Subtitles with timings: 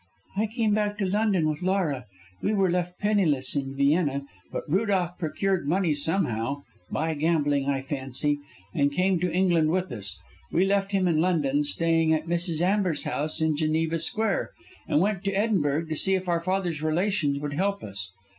[0.35, 2.07] "I came back to London with Laura.
[2.41, 8.39] We were left penniless in Vienna, but Rudolph procured money somehow by gambling, I fancy,
[8.73, 10.17] and came to England with us.
[10.51, 12.61] We left him in London staying at Mrs.
[12.63, 14.49] Amber's house in Geneva Square,
[14.87, 18.11] and went to Edinburgh to see if our father's relations would help us.